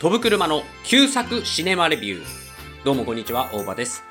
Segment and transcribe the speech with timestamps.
[0.00, 2.24] 飛ぶ車の旧作シネマレビュー。
[2.84, 4.04] どうもこんにちは、大場です。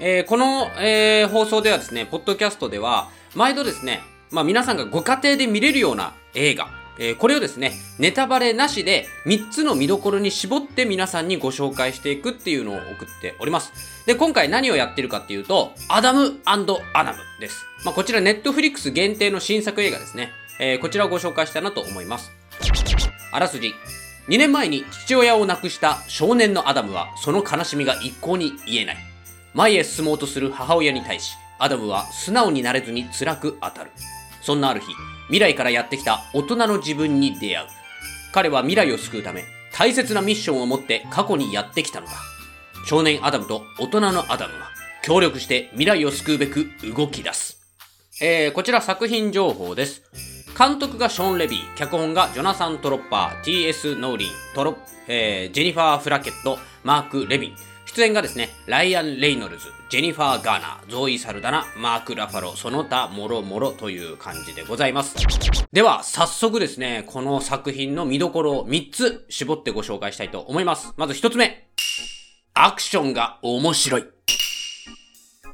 [0.00, 12.86] えーこの、えー放送ではですね、ポッドキャストでは、毎度ですね、まあ皆さんがご家庭で見れるような映画、えーこれをですね、ネタバレなしで3つの見どころに絞って皆さんにご紹介していくっていうのを送っ
[13.20, 13.72] ております。
[14.06, 16.64] で、今回何をやってるかっていうと、アダムアダ
[17.12, 17.64] ムです。
[17.84, 20.30] まあこちらネットフリックス限定の新作映画ですね。
[20.58, 22.32] えーこちらをご紹介したいなと思います。
[23.32, 23.72] あらすじ。
[24.30, 28.96] 2年前に父親を亡くした少年のアダムはその悲しみが一向に癒えない。
[29.54, 33.90] 前へ進もうとする母親に対し、アダムは素直になれずに辛く当たる。
[34.40, 34.94] そんなある日、
[35.26, 37.66] 未来からやってきた大人の自分に出会う。
[38.32, 39.42] 彼は未来を救うため、
[39.74, 42.12] 大切なミッションを持って過去にやってきたのだ。
[42.86, 44.70] 少年アダムと大人のアダムは、
[45.02, 47.58] 協力して未来を救うべく動き出す。
[48.22, 50.02] えー、こちら作品情報です。
[50.60, 53.96] 監督がショーン・レビー、脚本がジョナサン・トロッパー、T.S.
[53.96, 54.76] ノーリン、トロ
[55.08, 57.56] えージェニファー・フラケット、マーク・レビン。
[57.86, 65.16] 出演がですね、ライアン・レイノルズ、ジェニファー・ガーナー、ゾーイ・サルダナ、マーク・ラファロ、その他、もろもろという感じでございます。
[65.72, 70.92] では、早速ですね、この作品の見どころを3つ絞ってご紹介したいと思います。
[70.98, 71.70] まず1つ目。
[72.52, 74.04] アクションが面白い。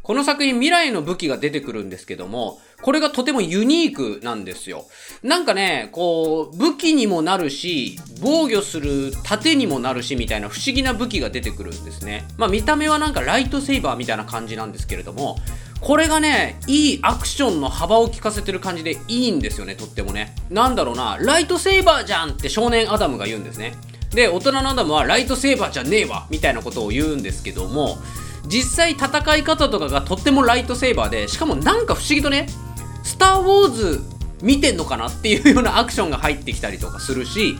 [0.07, 4.87] この作品未来の武器が出てくるんですけども、これがとてもユニークなんですよ。
[5.25, 12.25] なんかね、こう、武器にもなるし、防御する盾にもなるし、みたいな不思議な武器が出てくるんですね。
[12.37, 15.39] まあ見た目はなんかライトセイバーみたいな感じなんですけれども、
[15.81, 20.37] これがね、いいアクションの幅を利かせてる感じでいいんですよね、とってもね。
[20.51, 23.75] なんだろうな、ライトセイバーじゃんって少年アダムが言うんですね。
[24.13, 27.99] で、大人のアダムはライトセーバーじゃねえわみたいなことを言うんですけども、
[28.49, 32.49] 実際戦い方とかがとってもライトセーバーで、しかもなんか不思議とね、
[33.03, 34.01] スター・ウォーズ
[34.43, 37.59] 見てんのかなっていうようなアクションが入ってきたりとかするし、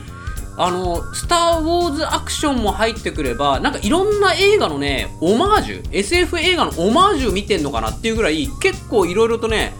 [0.59, 9.73] あの、スター・ウォーズアクションも入ってくれば、なんかいろんな映画のね、オマージュ、SF 映画のオマージュ見てんのかなっていうぐらい、結構いろいろとね、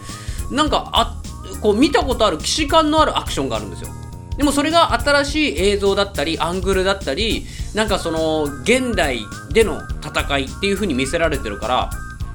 [0.52, 1.20] なんかあ、
[1.60, 3.88] こう見たことある既視感のあるアクションがあるんですよ。
[4.36, 9.82] でもそれが新しい映像だったり、アングルだったり、なんかその、現代での
[10.20, 11.90] 戦いっていう風に見せられてるから、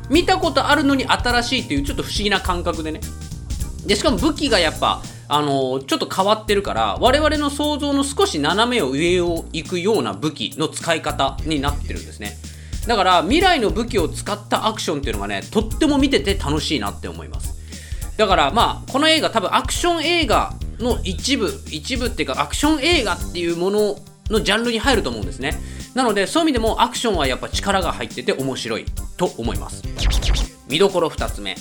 [0.09, 3.01] 見たことあるのに新しいっていうちょっと不思議な感覚でね。
[3.85, 12.38] で、しかも武器がやっぱ、あのちょっと変わってるから、我々の想像の少し斜めを上を行くような武器の使い方になってるんですね。
[12.88, 17.63] だから、未来の武器を使ったアクションっていうのがね、とっても見てて楽しいなって思います。
[18.17, 23.95] だからまあこの映画多分アクション映画の一部一部っていうかアクション映画っていうもの
[24.29, 25.59] のジャンルに入ると思うんですね
[25.96, 28.86] なのでそういう意味でもアクションはやっぱ力が入ってて面白い
[29.18, 29.84] と思います。
[30.68, 31.56] 見どころ2つ目。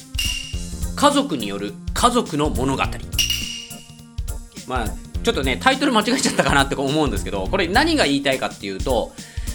[0.96, 2.82] 家族による家族の物語。
[4.68, 4.86] まあ
[5.22, 9.12] ちょっとねタイトル間違えちゃったかなって思うんですけどこれ何が言いたいかっていうと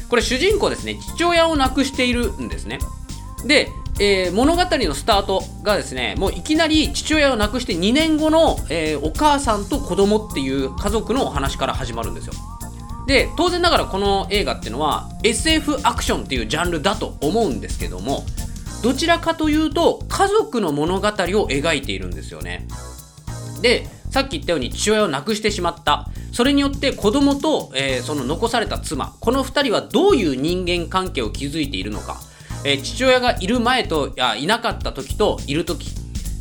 [0.10, 2.80] これ主人公ですね父親を亡くしているんですね。
[3.46, 12.34] で、えー物語のスタートがですねもういきなり父親を亡くして2年後の、えーお母さんと子供っていう家族のお話から始まるんですよ。
[13.08, 18.26] で当然ながらこの映画っていうのは SF アクションっていうジャンルだと思うんですけども
[18.84, 21.12] どちらかというと家族の物語を
[21.50, 22.68] 描いているんですよね。
[23.62, 26.10] でさっき言ったように父親を亡くしてしまった。
[26.32, 32.18] それによって子供と、えーその残された妻この2人はどういう人間関係を築いているのか、
[32.64, 35.90] えー父親がいる前といいなかった時といる時、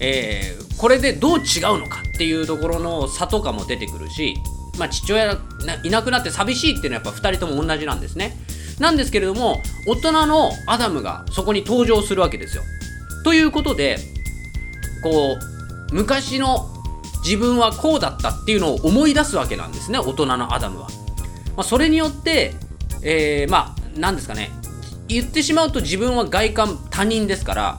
[0.00, 4.34] えーこれでどう違うのかっていうところの差とかも出てくるし、
[4.78, 5.40] まあ、父親が
[5.82, 8.36] いなくなって寂しいっていうのはやっぱ2人とも同じなんですね。
[8.78, 12.62] なんですけれども大人のアダムがそこに登場するわけですよ。
[13.24, 13.98] ということで
[15.02, 15.36] こ
[15.90, 16.68] う昔の
[17.24, 20.88] 自分はこうだったっていうのを思い出すわけなんですね大人のアダムは、
[21.56, 22.54] まあ、それによって、
[23.02, 24.50] えーまあ何ですかね。
[25.08, 27.78] 言ってしまうと自分は外観他人ですから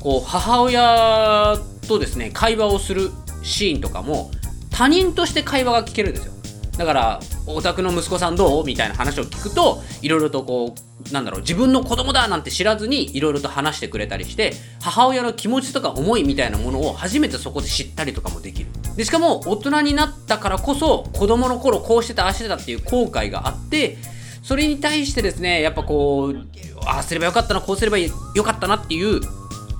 [0.00, 1.56] こう母親
[1.88, 3.10] とですね会話をする
[3.42, 4.30] シーンとかも
[4.70, 6.32] 他人として会話が聞けるんですよ。
[6.78, 10.74] だからお宅の息子さんどうみたいな話を聞くといろいろとこ
[11.10, 18.70] うなんだろう自分の子供だなんて知らずにいろいろと話してくれたりして母親の気持ちとか思いみたいなものを初めてそこで知ったりとかもできる。
[18.96, 23.98] でしかも大人になったからこそ子供の頃こうしてたああしてたっていう後悔があって
[24.42, 26.46] それに対してですねやっぱこう
[26.86, 28.10] ああすればよかったなこうすればよ
[28.44, 29.20] かったなっていう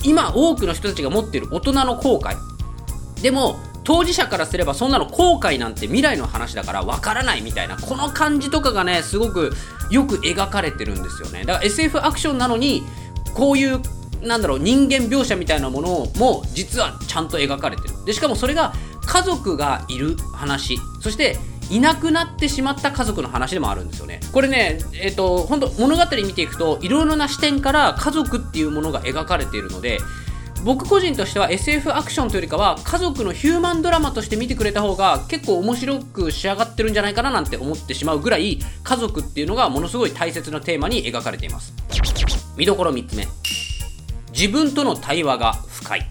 [0.05, 2.37] 今多くの人たちが持っている大人の後悔。
[3.23, 3.57] でも
[3.89, 9.51] 当事者からすればそんなの後悔なんて未来の話だからわからないみたいなこの感じとかがねすごく
[9.91, 11.47] よく描かれてるんですよね。
[11.47, 12.83] だから SF アクションなのに
[13.33, 13.81] こういう
[14.21, 17.95] なんだろう人間描写みたいなものも実はちゃんと描かれてる。
[18.05, 18.75] でしかもそれが
[19.07, 21.39] 家族がいる話そして
[21.71, 24.21] いなくなってしまった家族の話でもあるんですよね。
[24.35, 29.99] これねえっ、ー、と本当物語見ていくといろいろな視点から家族っていうものが描かれているので
[30.65, 41.73] 僕個人としては SF アクションというよりかは家族のヒューマンドラマとして見てくれた方が結構面白く仕上がってるんじゃないかななんて思ってしまうぐらい家族っていうのがものすごい大切なテーマに描かれています。
[42.57, 43.27] 見どころ3つ目。
[44.33, 46.07] 自分との対話が深い。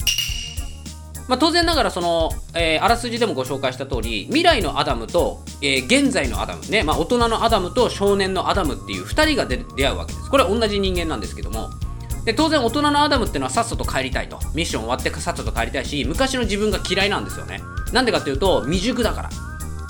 [1.28, 10.30] まあ、当然ながらその、えー、あらすじでもご紹介した通り未来のアダムと、えー、現在のアダムね、まあ、大人のアダムと少年のアダムっていう2人が出会うわけです。
[10.30, 11.70] これは同じ人間なんですけども。
[12.28, 14.38] で当然大人のアダムっていうのはさっさと帰りたいと。
[14.54, 17.62] ミッション終わってさっさと帰りたいし昔の自分が嫌いなんですよね。
[17.94, 19.30] なんでかっていうと未熟だから。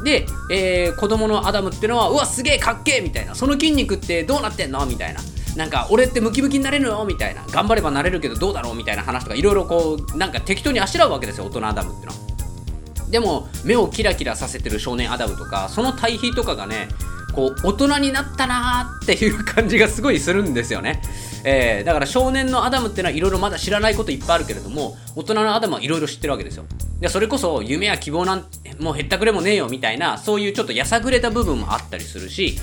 [0.04, 3.34] で、えー、子供のアダムっていうのはうわすげえかっけえみたいな。
[3.34, 4.86] その筋肉ってどうなってんの？
[4.86, 5.20] みたいな。
[5.56, 7.04] なんか俺ってムキムキになれるの？
[7.06, 7.44] みたいな。
[7.48, 8.76] 頑張ればなれるけどどうだろう？
[8.76, 12.12] みたいな話とかいろいろこうなんか適当にあしらうわけですよ大人アダムっていうの。
[12.12, 16.88] はでも目をキラキラさせてる少年アダムとかその対比とかがね
[17.34, 21.02] こう大人になったなーっていう感じがすごいするんですよね。
[21.44, 26.66] えー、だから少年のアダムってのはいろいろまだ知らないこといっぱいあるけれども大人のアダムはいろいろ知ってるわけですよ。
[27.00, 32.58] でそれこそ夢や希望なんてもうへったくれもねえよみたいなそういうちょっとやさぐれた部分もあったりするし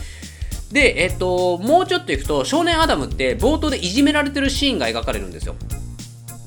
[0.73, 5.55] で、えっと、もうちょっといくと少年アダムって冒頭でいじめられてるシーンが描かれるんですよ。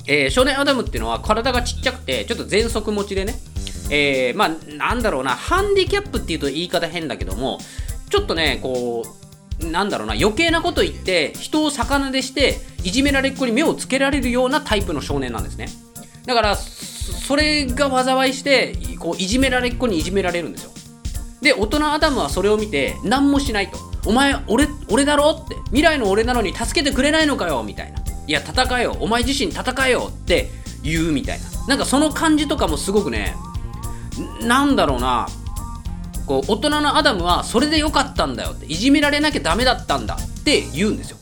[0.06, 3.35] えー、少年アダムっていうのは体がちっちゃくてちょっと喘息持ちでね
[3.89, 7.59] えー、まあなんだろうなハンディキャップっていうと言い方変だけども
[8.09, 9.17] ちょっとねこう
[9.59, 15.69] なんだろうな余計なこと言って人を魚でしていじめられっ子に目をつけられるようなタイプの少年なんですね。
[16.25, 20.71] だからそれが災いしてこういじめられっ子にいじめられるんですよ。
[21.42, 23.77] で大人アダムはそれを見て何もしないと。
[24.06, 25.56] お前俺俺だろって。
[25.65, 28.00] 未来の俺なのに助けてくれないのかよみたいな。
[28.27, 28.95] いや戦えよ。
[29.00, 30.12] お前自身戦えよ。
[30.13, 30.50] って
[30.83, 31.45] 言うみたいな。
[31.68, 33.36] なんかその感じとかもすごくね
[34.42, 35.27] なんだろうな。
[36.27, 41.18] こう大人のアダムはそれでよかったんだよっていじめられなきゃダメだったんだって言うんですよ。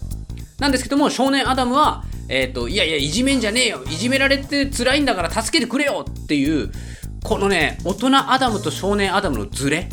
[0.59, 3.83] なんですけども少年アダムはえっ、ー、といやいやいじめんじゃねえよ。
[3.85, 6.71] いじめられて辛いんだから助けてくれよっていう
[7.23, 9.89] このね大人アダムと少年アダムのズレ。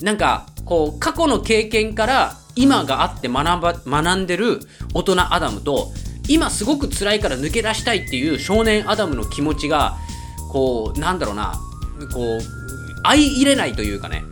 [0.00, 4.60] なんかこう過去の経験から今があって学ば学んでる
[4.94, 5.92] 大人アダムと
[6.28, 9.96] 今すごく辛いから抜け出したいっていう少年アダムの気持ちが
[10.50, 11.54] こうなんだろうな
[12.12, 12.40] こう
[13.02, 14.24] 相入れないというかね。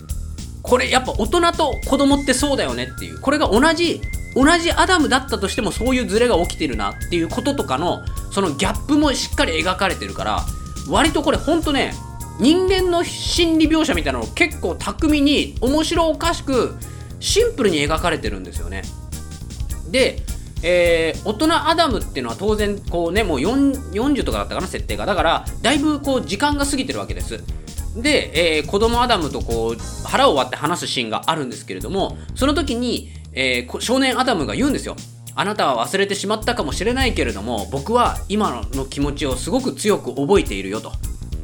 [0.64, 3.20] これやっぱ大人と子供ってそうだよねっていう。
[3.20, 4.00] これが同じ
[4.34, 8.02] 同じアダムだったとしてもそういうズレが起きてるなっていうこととかの
[8.32, 10.40] そのギャップもしっかり描かれてるから
[10.88, 11.92] 割とこれほんとね
[12.40, 16.74] 人間の心理描写みたいなのを結構巧みに面白おかしく
[17.20, 18.82] シンプルに描かれてるんですよね。
[19.90, 20.22] で
[20.66, 25.04] えー、大人アダムっていうのは当然こうねもう40とかだったかな設定が。
[25.04, 27.44] だからだいぶこう時間が過ぎてるわけです。
[27.96, 34.96] で、えー、子供アダムとこう腹を割って話すシーンがあるんですけれどもその時に、えー、少年アダムが言うんですよ。
[35.36, 40.92] あなたは忘れてしまったかもしれないけれども僕は今の気持ちをすごく強く覚えているよと、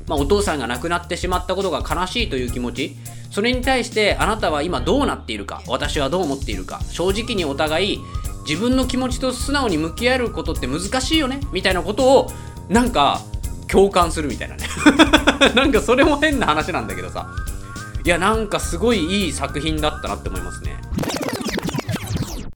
[0.07, 2.97] まあ、お父さんが亡くなってしまったことが悲しいという気持ち。
[3.33, 6.81] それに対してあなたは今どうなっているか私はどう思っているか。
[6.91, 8.01] 正直にお互い
[8.49, 12.31] 自分の気持ちと素直に向き合えることって難しいよねみたいなことを
[12.69, 13.23] なんか
[13.71, 14.67] 共感するみたいなね。
[15.55, 17.29] なんかそれも変な話なんだけどさ。
[18.03, 20.77] いやなんかすごいいい作品だったなって思いますね。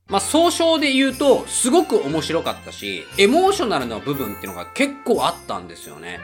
[0.09, 6.21] まあ総称で言うとすごく面白かったしエモーショナルな部分っていうのが結構あったんですよね。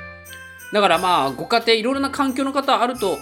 [0.72, 3.18] だからまあ、ご家庭、いろいろな環境の方あると、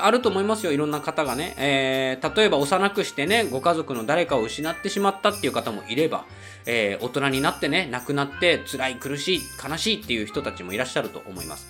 [0.00, 0.72] あると思いますよ。
[0.72, 1.54] いろんな方がね。
[1.56, 6.24] えー、例えば幼くしてね、ご家族の誰かを失ってしまったっていう方もいれば、
[6.66, 11.68] えー、大人になってね、亡くなって辛い、苦しい、悲しいっていう人たちもいらっしゃると思います。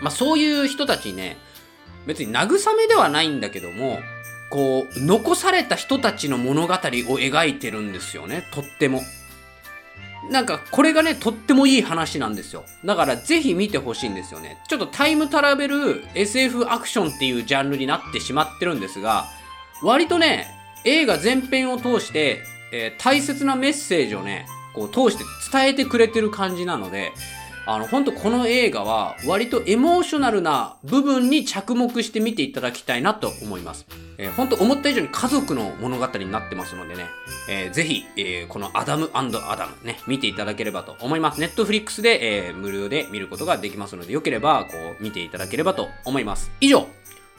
[0.00, 1.38] まあそういう人たちね、
[2.06, 3.98] 別に慰めではないんだけども、
[4.50, 9.02] こう、残された人たちの物語を描いてるんですよね、とっても。
[10.30, 12.64] なんかこれがね、とってもいい話なんですよ。
[12.84, 14.58] だからぜひ見てほしいんですよね。
[14.68, 19.26] ちょっとタイムトラベル SF アクションっていうジャンルになってしまってるんですが、
[19.82, 20.48] 割とね、
[20.84, 22.42] 映画全編を通して、
[22.72, 27.12] えー、大切なメッセージをね、こう通して伝えてくれてる感じなので、
[27.66, 33.86] あの、本当この映画は割とエモーショナルな部分に着目して見ていただきたいなと思います。
[34.18, 37.06] えー、本当思った以上に家族の物語になってますのでね、
[37.48, 41.40] えー、ぜひ、えー、このアダムアダムね、見ていただければと思います。
[41.40, 46.50] ネットフリックスで、えー、無料で見ることができますので、よければ、こう、見ていただければと思います。
[46.60, 46.86] 以上、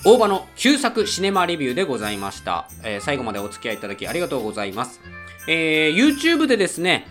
[0.05, 2.69] 大場の旧作シネマレビューでございました。
[2.83, 5.01] えー、最後までお付き合いいただきありがとうございます。
[5.47, 7.07] えー、YouTube でですね、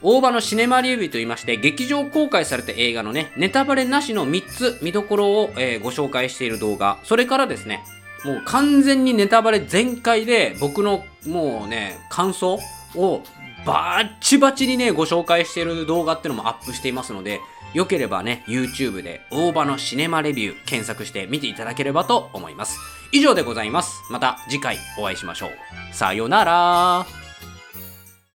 [0.00, 7.84] 大場のシネマリビューと言いまして、劇場公開された映画のね、ネタバレなしの3つ見どころを、えー、ご紹介している動画、それからですね、
[8.24, 12.58] もう完全にネタバレ全開で僕のもうね、感想
[12.94, 13.22] を
[13.66, 17.40] バッチバチにね、ご紹介してる動画っていうのもアップしていますので、
[17.74, 22.78] よければね、YouTube で大場のシネマレビュー検索して見ていただければと思います。
[23.12, 24.02] 以上でございます。
[24.10, 25.50] また次回お会いしましょう。
[25.94, 27.21] さようなら